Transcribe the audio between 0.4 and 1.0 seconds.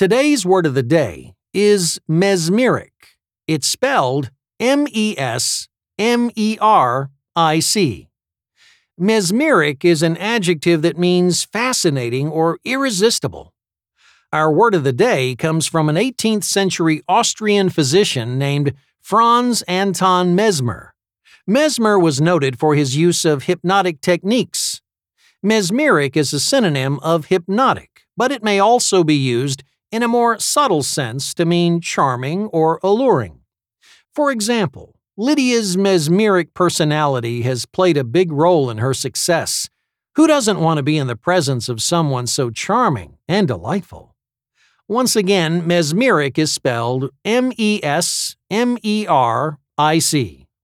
word of the